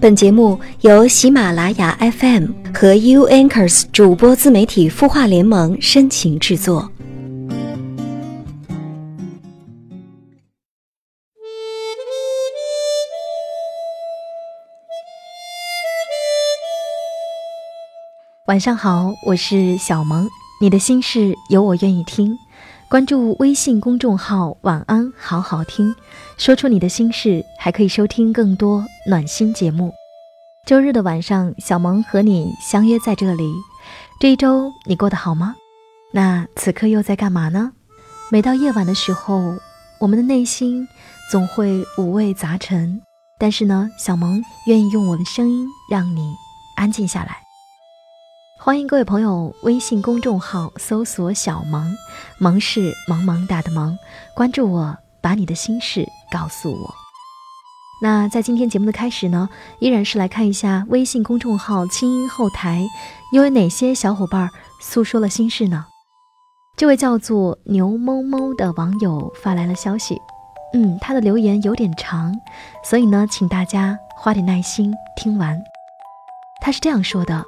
[0.00, 6.90] 本节目由喜马拉雅 FM 和 U Anchors 主播自媒体孵化联盟深情制作。
[18.46, 20.26] 晚上好，我是小萌，
[20.62, 22.38] 你的心事有我愿意听。
[22.90, 25.94] 关注微信公众号“晚安好好听”，
[26.36, 29.92] 说出你的心事，还可以收听更多暖心节目。
[30.66, 33.54] 周日的晚上，小萌和你相约在这里。
[34.18, 35.54] 这一周你过得好吗？
[36.12, 37.70] 那此刻又在干嘛呢？
[38.28, 39.54] 每到夜晚的时候，
[40.00, 40.88] 我们的内心
[41.30, 43.00] 总会五味杂陈，
[43.38, 46.34] 但是呢，小萌愿意用我的声音让你
[46.74, 47.36] 安静下来。
[48.62, 51.96] 欢迎各位朋友，微信公众号搜索“小萌”，
[52.38, 53.96] 萌是萌萌哒的萌，
[54.34, 56.94] 关注我，把你的心事告诉我。
[58.02, 62.86] 那在今天节目的开始呢，依然是来看一下微信公众号清音后台，
[63.32, 65.86] 又有哪些小伙伴诉说了心事呢？
[66.76, 70.20] 这位叫做牛某某的网友发来了消息，
[70.74, 72.38] 嗯，他的留言有点长，
[72.84, 75.58] 所以呢，请大家花点耐心听完。
[76.60, 77.42] 他是这样说的。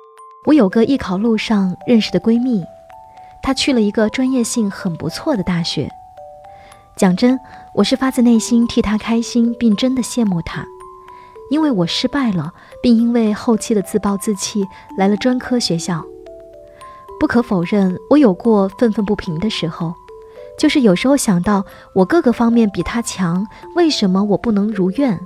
[0.44, 2.64] 我有个艺考路上认识的闺蜜，
[3.42, 5.88] 她去了一个专业性很不错的大学。
[6.96, 7.38] 讲真，
[7.74, 10.66] 我是发自内心替她开心，并真的羡慕她，
[11.48, 14.66] 因为我失败了，并因为后期的自暴自弃
[14.98, 16.04] 来了专科学校。
[17.20, 19.94] 不可否认，我有过愤愤不平的时候，
[20.58, 23.46] 就是有时候想到我各个方面比她强，
[23.76, 25.20] 为什么我不能如愿？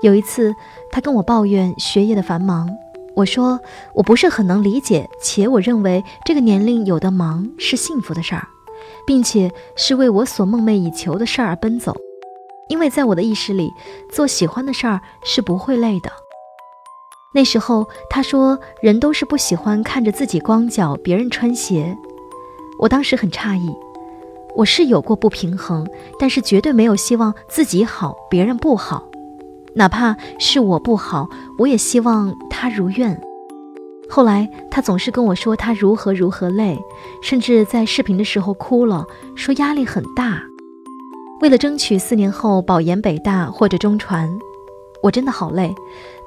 [0.00, 0.54] 有一次，
[0.90, 2.74] 她跟我抱怨学业的繁忙。
[3.16, 3.58] 我说
[3.94, 8.46] 我不是很能理解，且我认为这个年龄有的忙是幸福的事儿，
[9.06, 11.96] 并且是为我所梦寐以求的事儿而奔走。
[12.68, 13.72] 因为在我的意识里，
[14.12, 16.12] 做喜欢的事儿是不会累的。
[17.34, 21.96] 那时候他说人都是不喜欢看着自己光脚，别人穿鞋。
[22.78, 23.74] 我当时很诧异，
[24.54, 29.08] 我是有过不平衡，但是绝对没有希望自己好，别人不好。
[29.76, 31.28] 哪怕是我不好，
[31.58, 33.20] 我也希望他如愿。
[34.08, 36.78] 后来他总是跟我说他如何如何累，
[37.22, 39.04] 甚至在视频的时候哭了，
[39.34, 40.42] 说压力很大。
[41.42, 44.26] 为了争取四年后保研北大或者中传，
[45.02, 45.74] 我真的好累。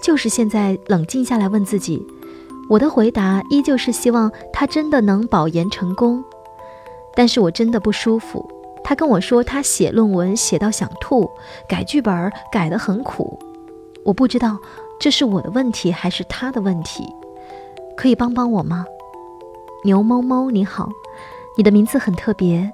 [0.04, 2.06] 就是现在冷静下来问自己，
[2.70, 6.24] 我的回答依旧是希望他真的能保研成功。
[7.16, 8.48] 但是我真的不舒服。
[8.84, 11.30] 他跟我说，他写论文写到想吐，
[11.68, 13.38] 改剧本改得很苦。
[14.04, 14.58] 我不知道
[15.00, 17.04] 这是我的问题还是他的问题，
[17.96, 18.86] 可以帮帮我吗？
[19.84, 20.90] 牛猫猫你好，
[21.58, 22.72] 你的名字很特别，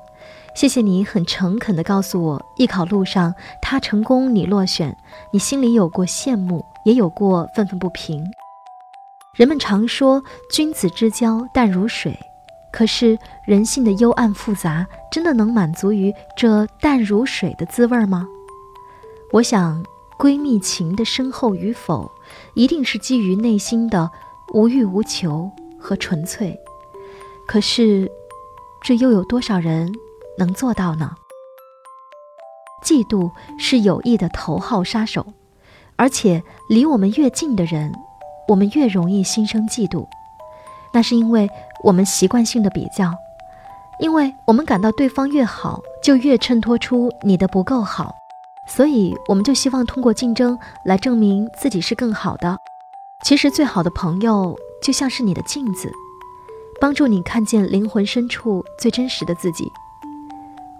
[0.55, 4.95] 谢谢你很诚恳地告诉我，艺考路上他成功你落选，
[5.31, 8.23] 你心里有过羡慕，也有过愤愤不平。
[9.35, 12.17] 人们常说君子之交淡如水。
[12.75, 18.28] 可是人性的幽暗复杂，真的能满足于这淡如水的滋味吗？
[19.31, 19.81] 我想，
[20.19, 22.12] 闺蜜情的深厚与否，
[22.53, 24.12] 一定是基于内心的
[24.53, 25.50] 无欲无求
[25.80, 26.53] 和纯粹。
[27.47, 28.12] 可是，
[28.84, 29.90] 这又有多少人
[30.38, 31.16] 能做到呢？
[32.84, 35.25] 嫉妒是有意的头号杀手，
[35.96, 37.94] 而且离我们越近的人，
[38.50, 40.06] 我们越容易心生嫉妒。
[40.94, 41.50] 那是因为。
[41.85, 43.13] 我们习惯性的比较，
[44.00, 48.12] 因为我们感到对方越好，就越衬托出你的不够好，
[48.68, 52.57] 所以我们就希望通过竞争来证明自己是更好的。
[53.23, 55.91] 其实，最好的朋友就像是你的镜子，
[56.81, 59.72] 帮助你看见灵魂深处最真实的自己。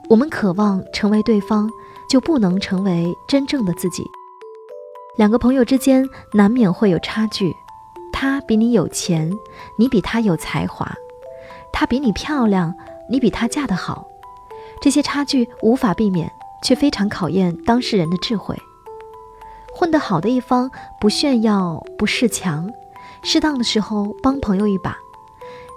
[0.10, 1.70] 我们渴望成为对方，
[2.10, 4.04] 就不能成为真正的自己。
[5.18, 7.56] 两个朋友之间难免会有差距。
[8.18, 9.30] 他比你有钱，
[9.78, 10.88] 你比他有才华；
[11.74, 12.74] 他比你漂亮，
[13.10, 14.08] 你比他嫁得好。
[14.82, 16.32] 这些差距无法避免，
[16.64, 18.58] 却非常考验当事人的智慧。
[19.74, 22.72] 混得好的一方不炫耀，不恃强，
[23.22, 24.94] 适当的时候帮朋友一把；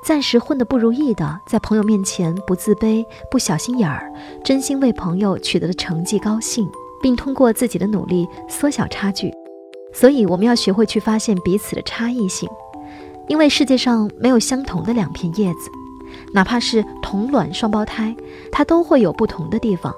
[0.04, 4.12] 暂时混得不如意的，在朋友面前不自卑、不小心眼儿，
[4.44, 6.70] 真心为朋友取得的成绩高兴，
[7.02, 9.34] 并通过自己的努力缩小差距。
[9.92, 12.48] 所以，我们要学会去发现彼此的差异性，
[13.28, 15.70] 因为世界上没有相同的两片叶子，
[16.32, 18.14] 哪怕是同卵双胞胎，
[18.52, 19.94] 它都会有不同的地方。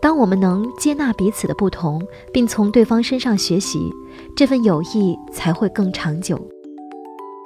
[0.00, 2.00] 当我们能接纳彼此的不同，
[2.32, 3.90] 并从对方身上学习，
[4.36, 6.38] 这份友谊才会更长久。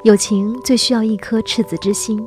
[0.03, 2.21] 友情最需要一颗赤子之心。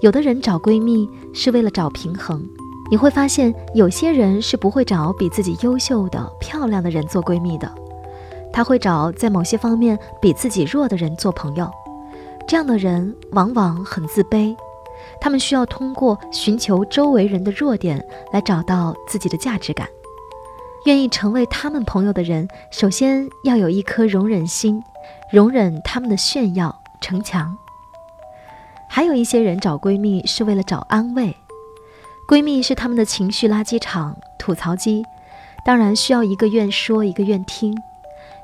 [0.00, 2.42] 有的人找闺蜜是为了找平衡，
[2.90, 7.70] 你会发现有些人是不会找比自己优秀的、漂亮的人做闺蜜的。
[8.56, 11.70] 他会找在某些方面比自己弱的人做朋友。
[12.48, 14.56] 这样的人往往很自卑，
[15.20, 19.86] 他们需要通过寻求周围人的弱点来找到自己的价值感。
[20.86, 24.82] 愿意成为他们朋友的人，首先要有一颗容忍心，
[25.30, 27.54] 容忍他们的炫耀逞强。
[28.88, 31.36] 还有一些人找闺蜜是为了找安慰，
[32.26, 35.04] 闺蜜是他们的情绪垃圾场、吐槽机，
[35.62, 37.76] 当然需要一个愿说，一个愿听。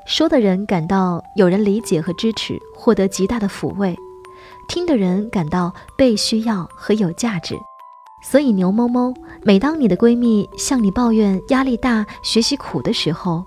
[0.05, 3.95] 说的人感到有人理解和支持，获得极大的抚慰；
[4.67, 7.55] 听的人感到被需要和有价值。
[8.21, 9.13] 所以，牛某某，
[9.43, 13.43] 每当你的闺蜜向你抱怨压力大、学习苦的时候，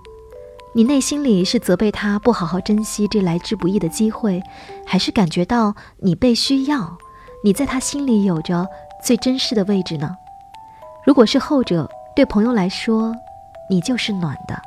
[0.74, 4.42] 你内心里是责备她不好好珍惜这来之不易的机会，
[4.86, 6.96] 还是感觉到你被需要，
[7.44, 8.66] 你在她心里有着
[9.02, 10.16] 最珍视的位置呢？
[11.06, 13.14] 如果是后者，对朋友来说，
[13.68, 14.60] 你就是暖的。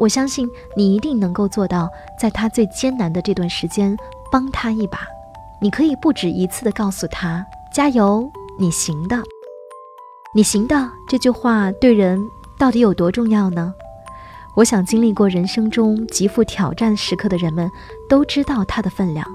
[0.00, 1.86] 我相信你一定能够做到，
[2.18, 3.94] 在他最艰难的这段时间
[4.32, 5.06] 帮他一把。
[5.60, 9.16] 你可以不止一次的告诉他：“加油。”你行的，
[10.34, 12.18] 你行的这句话对人
[12.58, 13.74] 到底有多重要呢？
[14.54, 17.70] 我想经历过人生中极富挑战时刻的人们
[18.08, 19.26] 都知道它的分量。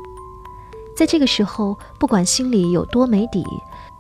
[0.96, 3.44] 在这个时候，不管心里有多没底，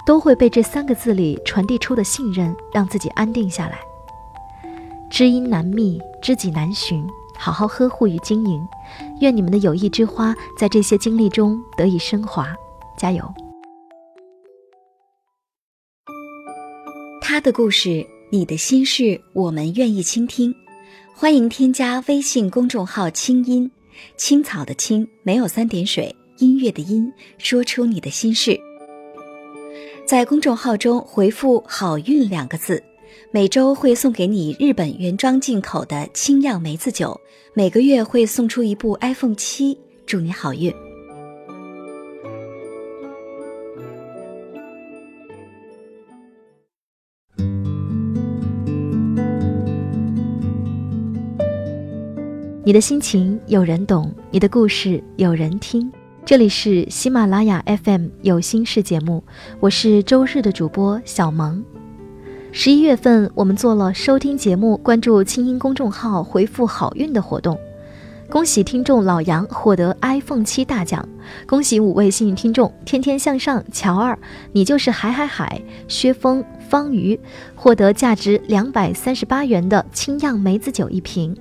[0.05, 3.79] 都会被这三个字里传递出的信任让自己安定下来。
[5.09, 7.07] 知音难觅，知己难寻，
[7.37, 8.59] 好好呵护与经营。
[9.21, 12.51] 愿你们的友谊之花在这些经历中得以升华，
[12.97, 13.31] 加油！
[17.21, 20.51] 他的故事，你的心事，我们愿意倾听。
[21.13, 23.69] 欢迎添加微信公众号“清音
[24.17, 28.59] 青草”的青，没有三点水，音乐的音，说出你的心事。
[30.07, 32.83] 在公众号中回复“好运”两个字，
[33.35, 37.19] 每周会送给你日本原装进口的清酿梅子酒，
[37.53, 40.73] 每个月会送出一部 iPhone 七，祝你好运。
[52.63, 55.91] 你的心情有人懂，你的故事有人听。
[56.23, 59.21] 这里是喜马拉雅 FM 有心事节目，
[59.59, 61.61] 我是周日的主播小萌。
[62.57, 67.59] 十一月份，我们做了收听节目、关注清音公众号、回复好运的活动。
[68.29, 71.05] 恭喜听众老杨获得 iPhone 七大奖！
[71.45, 74.17] 恭喜五位幸运听众：天天向上、乔二，
[74.53, 77.19] 你就是海海海、薛峰、方瑜，
[77.55, 81.35] 获得价值两百三十八元的清酿梅子酒一瓶。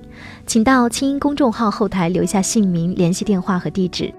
[0.45, 4.13] 请到清音公众号后台留下姓名、联系电话和地址。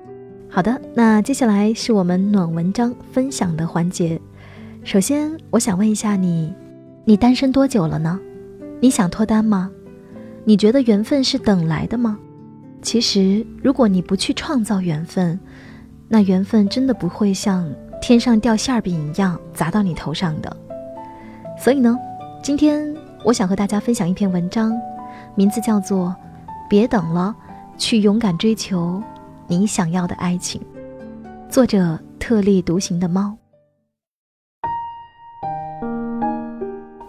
[0.49, 4.19] 好的，那接下来是我们暖文章分享的环节。
[4.83, 6.55] 首先，我想问一下你：
[7.09, 8.19] 你单身多久了呢？
[8.81, 9.71] 你想脱单吗？
[10.45, 12.19] 你觉得缘分是等来的吗？
[12.83, 15.39] 其实，如果你不去创造缘分，
[16.09, 17.73] 那缘分真的不会像
[18.03, 20.57] 天上掉馅饼一样砸到你头上的。
[21.57, 21.97] 所以呢，
[22.43, 22.93] 今天
[23.23, 24.77] 我想和大家分享一篇文章，
[25.37, 26.09] 名字叫做
[26.69, 27.33] 《别等了，
[27.79, 29.01] 去勇敢追求
[29.47, 30.61] 你想要的爱情》，
[31.49, 33.39] 作者特立独行的猫。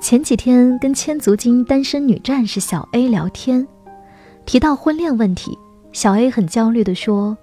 [0.07, 3.67] 前几天跟千足金单身女战士小 A 聊天，
[4.45, 5.59] 提到婚恋问题。
[5.91, 7.37] 小 A 很焦虑地说：“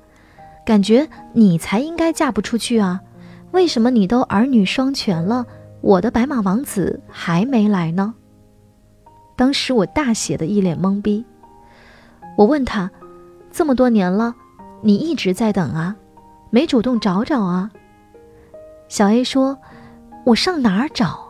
[0.65, 3.03] 感觉你才应该嫁不出去啊！
[3.51, 5.45] 为什么你都儿女双全了，
[5.83, 8.15] 我的白马王子还没来呢？”
[9.37, 11.23] 当时我大写的一脸懵逼。
[12.35, 12.91] 我问他
[13.53, 14.35] ：“这么多年了，
[14.81, 15.95] 你一直在等啊，
[16.49, 17.71] 没主动找找啊？”
[18.89, 19.59] 小 A 说
[20.25, 21.24] ：“我上哪儿找？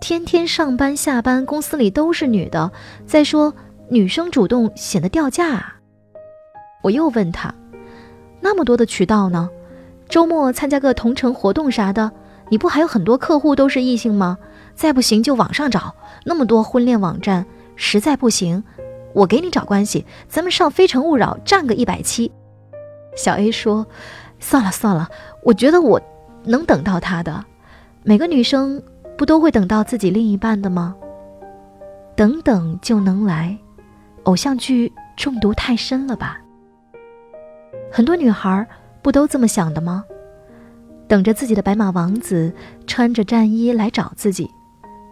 [0.00, 2.70] 天天上班下班，公司里都是女的。
[3.06, 3.52] 再说，
[3.88, 5.76] 女生主动显得掉价啊。”
[6.82, 7.52] 我又问他
[8.40, 9.50] ：“那么多的渠道呢？
[10.08, 12.10] 周末参加个同城活动啥的，
[12.48, 14.38] 你不还有很多客户都是异性吗？
[14.74, 17.44] 再不行就网上找，那么多婚恋网站。
[17.74, 18.62] 实在不行，
[19.12, 22.30] 我给你找关系，咱们上《非诚勿扰》占个一百七。”
[23.16, 23.86] 小 A 说
[24.38, 25.08] ：“算了算了，
[25.42, 26.00] 我觉得我
[26.44, 27.44] 能等到他的。
[28.04, 28.80] 每个女生
[29.18, 30.94] 不都会等到自己另一半的吗？
[32.16, 33.58] 等等就能来，
[34.22, 36.40] 偶像剧中毒太深了吧？”
[37.92, 38.66] 很多女孩
[39.02, 40.04] 不都这么想的吗？
[41.08, 42.52] 等着自己的白马王子
[42.86, 44.48] 穿着战衣来找自己，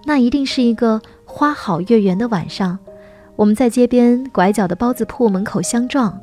[0.05, 2.79] 那一定是一个花好月圆的晚上。
[3.35, 6.19] 我们在街边拐角的包子铺门口相撞，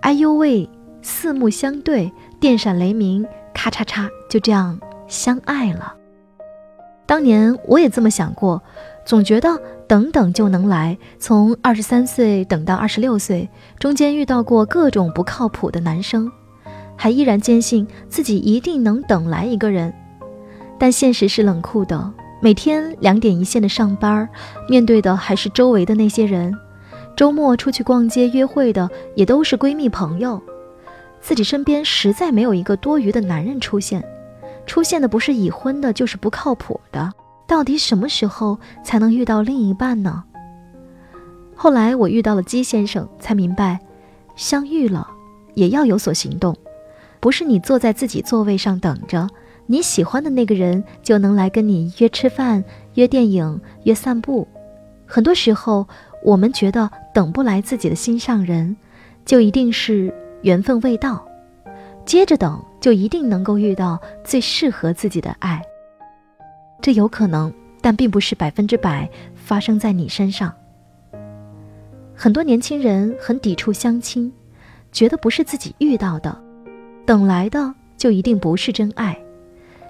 [0.00, 0.68] 哎呦喂，
[1.00, 5.94] 四目相对，电闪雷鸣，咔嚓嚓，就这样相爱了。
[7.06, 8.62] 当年我也这么想过，
[9.04, 10.96] 总觉得等等就能来。
[11.18, 16.30] 从二十三岁等到二十六岁，中间遇到过各种不靠谱的男生，
[16.96, 19.92] 还依然坚信自己一定能等来一个人。
[20.78, 24.28] 但现实是冷酷的，每天两点一线的上班，
[24.68, 26.56] 面对的还是周围的那些人。
[27.14, 30.40] 周末出去逛街约会的也都是闺蜜朋友，
[31.20, 34.02] 自己身边实在没有一个多余的男人出现。
[34.66, 37.12] 出现的不是已婚的，就是不靠谱的。
[37.46, 40.24] 到底什么时候才能遇到另一半呢？
[41.54, 43.78] 后来我遇到了姬先生，才明白，
[44.34, 45.06] 相遇了
[45.54, 46.56] 也要有所行动，
[47.20, 49.28] 不是你坐在自己座位上等着，
[49.66, 52.64] 你喜欢的那个人就能来跟你约吃饭、
[52.94, 54.48] 约电影、约散步。
[55.06, 55.86] 很多时候，
[56.24, 58.74] 我们觉得等不来自己的心上人，
[59.26, 61.22] 就一定是缘分未到。
[62.06, 65.62] 接着等，就一定能够遇到最适合自己的爱。
[66.80, 70.52] 这有可能，但并不是百分之百发生在你身上。
[72.12, 74.30] 很多年轻人很抵触相亲，
[74.90, 76.36] 觉得不是自己遇到的，
[77.06, 79.16] 等来的就一定不是真爱，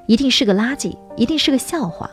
[0.07, 2.11] 一定是个垃圾，一定是个笑话。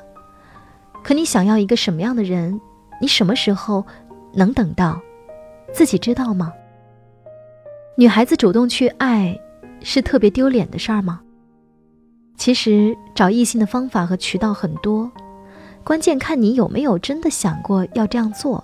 [1.03, 2.57] 可你想要一个什么样的人？
[3.01, 3.85] 你什么时候
[4.33, 4.97] 能等到？
[5.73, 6.53] 自己知道吗？
[7.97, 9.37] 女孩子主动去爱。
[9.81, 11.21] 是特别丢脸的事儿吗？
[12.37, 15.11] 其实找异性的方法和渠道很多，
[15.83, 18.63] 关键看你有没有真的想过要这样做。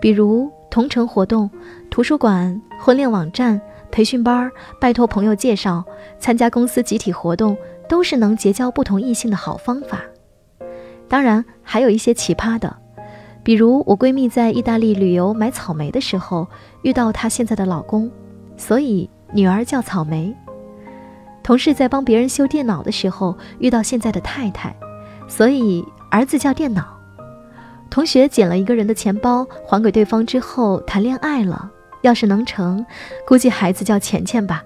[0.00, 1.48] 比如同城活动、
[1.90, 3.58] 图书馆、婚恋网站、
[3.90, 5.82] 培训班、拜托朋友介绍、
[6.18, 7.56] 参加公司集体活动，
[7.88, 10.02] 都是能结交不同异性的好方法。
[11.08, 12.76] 当然，还有一些奇葩的，
[13.42, 16.46] 比如我闺蜜在意大利旅游买草莓的时候，
[16.82, 18.10] 遇到她现在的老公，
[18.58, 19.08] 所以。
[19.34, 20.32] 女儿叫草莓，
[21.42, 24.72] 同事在帮别人修电脑的时候遇到现在的太太，
[25.26, 26.96] 所以儿子叫电脑。
[27.90, 31.68] 同学捡了一个人的钱包还给对方之后谈恋爱了，
[32.02, 32.86] 要是能成，
[33.26, 34.62] 估计孩子叫钱钱吧。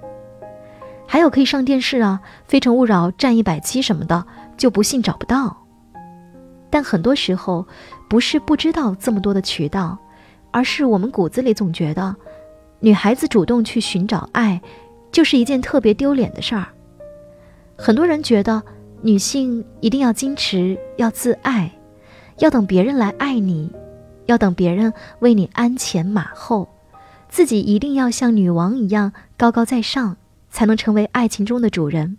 [1.06, 4.26] 还有可以上电视啊，《非诚勿扰》占一百期什么的，
[4.58, 5.56] 就不信找不到。
[6.68, 7.66] 但很多时候
[8.06, 9.96] 不是不知道这么多的渠道，
[10.50, 12.14] 而是我们骨子里总觉得。
[12.80, 14.60] 女孩子主动去寻找爱，
[15.10, 16.68] 就是一件特别丢脸的事儿。
[17.76, 18.62] 很多人觉得
[19.02, 21.70] 女性一定要矜持，要自爱，
[22.38, 23.70] 要等别人来爱你，
[24.26, 26.68] 要等别人为你鞍前马后，
[27.28, 30.16] 自己一定要像女王一样高高在上，
[30.50, 32.16] 才能成为爱情中的主人。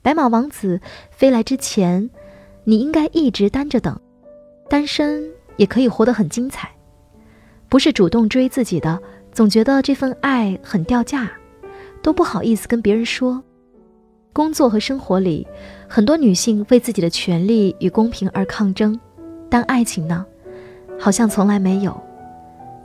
[0.00, 0.80] 白马王子
[1.10, 2.08] 飞来之前，
[2.64, 4.00] 你应该一直单着等，
[4.70, 6.70] 单身也可以活得很精彩，
[7.68, 9.00] 不是主动追自己的。
[9.32, 11.30] 总觉得这份爱很掉价，
[12.02, 13.42] 都不好意思跟别人说。
[14.34, 15.46] 工作和生活里，
[15.88, 18.98] 很多女性为自己的权利与公平而抗争，
[19.48, 20.24] 但爱情呢，
[20.98, 21.98] 好像从来没有。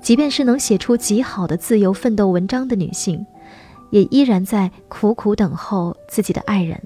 [0.02, 3.26] 即便是能写出极好的自由奋斗文章的女性，
[3.90, 6.82] 也依然在苦苦等候自己的爱人。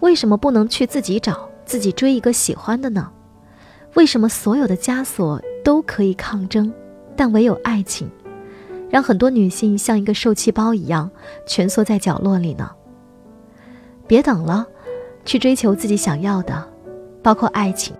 [0.00, 3.10] 为什么不能去自己找、自己追一个喜欢的呢？
[3.94, 6.72] 为什么所有的枷锁都可以抗争，
[7.14, 8.10] 但唯有爱情？
[8.92, 11.10] 让很多女性像一个受气包一样
[11.46, 12.70] 蜷缩在角落里呢。
[14.06, 14.66] 别等了，
[15.24, 16.68] 去追求自己想要的，
[17.22, 17.96] 包括爱情。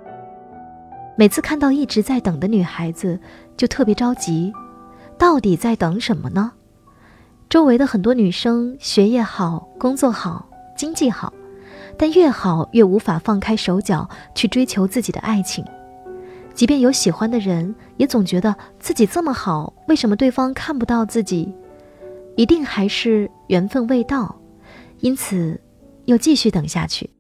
[1.17, 3.19] 每次看到一直在等的女孩子，
[3.57, 4.53] 就特别着急，
[5.17, 6.53] 到底在等什么呢？
[7.49, 10.47] 周围的很多女生学业好，工作好，
[10.77, 11.33] 经济好，
[11.97, 15.65] 但越好越无法放开手脚去追求自己的爱情。
[16.55, 21.53] 即便有喜欢的人，也总觉得自己这么好，为什么对方看不到自己？
[22.37, 24.35] 一定还是缘分未到，
[25.01, 25.61] 因此
[26.07, 27.11] 又继续等下去。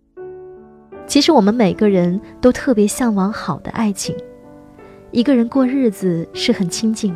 [1.07, 4.17] 其实我们每个人都特别向往好的爱情，
[5.11, 7.15] 一个人过日子是很清静，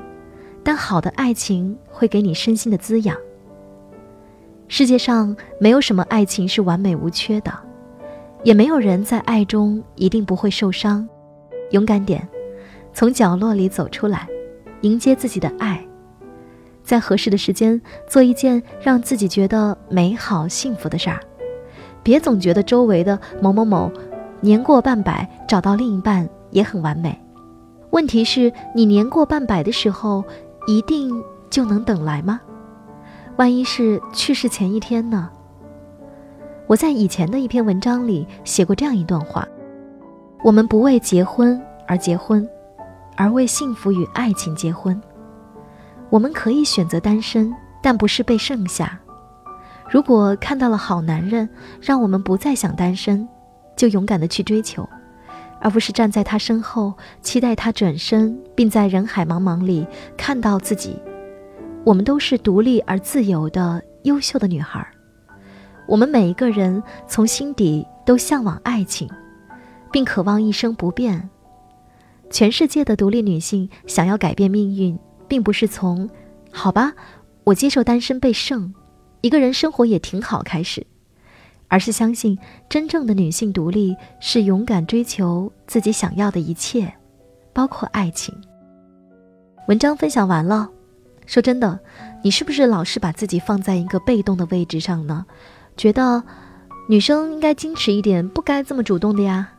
[0.62, 3.16] 但好的爱情会给你身心的滋养。
[4.68, 7.52] 世界上没有什么爱情是完美无缺的，
[8.42, 11.08] 也没有人在爱中一定不会受伤。
[11.70, 12.26] 勇敢点，
[12.92, 14.28] 从角落里走出来，
[14.82, 15.84] 迎接自己的爱，
[16.82, 21.20] 在合适的时间做一件让自己觉得美好幸福的事儿。
[22.02, 23.90] 别总觉得周围的某某某
[24.40, 27.20] 年过半百找到另一半也很完美。
[27.90, 30.24] 问题是你年过半百的时候，
[30.66, 31.20] 一定
[31.50, 32.40] 就能等来吗？
[33.36, 35.28] 万一是去世前一天呢？
[36.68, 39.46] 我在以前的一篇文章里写过这样一段话。
[40.46, 42.48] 我们不为结婚而结婚，
[43.16, 44.96] 而为幸福与爱情结婚。
[46.08, 48.96] 我们可以选择单身，但不是被剩下。
[49.90, 51.48] 如果看到了好男人，
[51.80, 53.28] 让我们不再想单身，
[53.74, 54.88] 就勇敢的去追求，
[55.58, 59.84] 而不是站在他身后，期待他转身，并在人海茫茫里
[60.16, 60.96] 看到自己。
[61.82, 64.86] 我们都是独立而自由的优秀的女孩。
[65.88, 69.10] 我们每一个人从心底都向往爱情，
[69.96, 71.30] 并渴望一生不变。
[72.28, 76.06] 全世界的独立女性想要改变命运，并不是从
[76.52, 76.92] “好吧，
[77.44, 78.74] 我接受单身被胜，
[79.22, 80.86] 一个人生活也挺好”开始，
[81.68, 82.38] 而是相信
[82.68, 86.92] 真正的女性独立是勇敢追求自己想要的一切，
[87.54, 88.34] 包括爱情。
[89.66, 90.68] 文章分享完了，
[91.24, 91.80] 说真的，
[92.22, 95.24] 你是不是老是把自己放在一个被动的位置上呢？
[95.74, 96.22] 觉得
[96.86, 99.54] 女生应该矜持一点，不该这么主动的呀。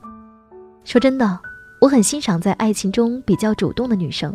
[0.87, 1.37] 说真的，
[1.81, 4.33] 我很欣赏在爱情中比较主动的女生。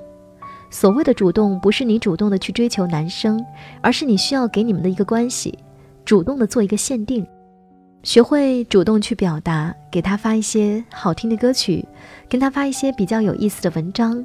[0.68, 3.42] 所谓的主动，不是你主动的去追求男生，
[3.80, 5.58] 而是你需要给你们的一个关系，
[6.04, 7.26] 主动的做一个限定，
[8.02, 11.82] 学会主动去表达，给他发一些好听的歌曲，
[12.28, 14.22] 跟他发一些比较有意思的文章，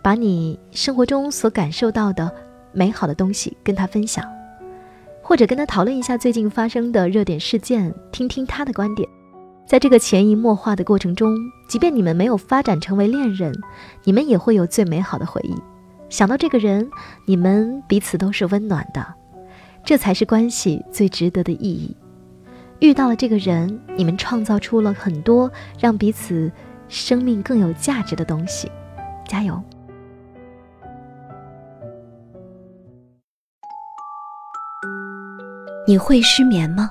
[0.00, 2.32] 把你生活中所感受到的
[2.70, 4.24] 美好的东西跟他分享。
[5.20, 9.08] 或者跟他讨论一下最近发生的热点事件，听听他的观点。
[9.66, 11.34] 在这个潜移默化的过程中，
[11.68, 13.52] 即便你们没有发展成为恋人，
[14.04, 15.54] 你们也会有最美好的回忆。
[16.10, 16.88] 想到这个人，
[17.26, 19.04] 你们彼此都是温暖的，
[19.82, 21.96] 这才是关系最值得的意义。
[22.80, 26.52] 遇到了这个人，你们创造出了很多让彼此
[26.86, 28.70] 生命更有价值的东西。
[29.26, 29.60] 加油！
[35.86, 36.90] 你会失眠吗？